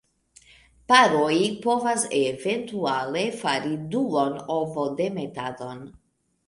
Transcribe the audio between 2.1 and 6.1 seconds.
eventuale fari duan ovodemetadon.